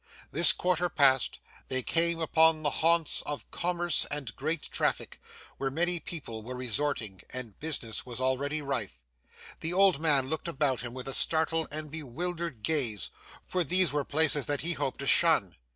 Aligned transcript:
This 0.31 0.51
quarter 0.51 0.89
passed, 0.89 1.39
they 1.67 1.83
came 1.83 2.19
upon 2.19 2.63
the 2.63 2.71
haunts 2.81 3.21
of 3.27 3.51
commerce 3.51 4.07
and 4.09 4.35
great 4.35 4.63
traffic, 4.71 5.21
where 5.57 5.69
many 5.69 5.99
people 5.99 6.41
were 6.41 6.55
resorting, 6.55 7.21
and 7.29 7.59
business 7.59 8.03
was 8.03 8.19
already 8.19 8.63
rife. 8.63 9.03
The 9.59 9.73
old 9.73 9.99
man 9.99 10.25
looked 10.27 10.47
about 10.47 10.79
him 10.81 10.95
with 10.95 11.07
a 11.07 11.13
startled 11.13 11.67
and 11.69 11.91
bewildered 11.91 12.63
gaze, 12.63 13.11
for 13.45 13.63
these 13.63 13.93
were 13.93 14.03
places 14.03 14.47
that 14.47 14.61
he 14.61 14.73
hoped 14.73 15.01
to 15.01 15.05
shun. 15.05 15.55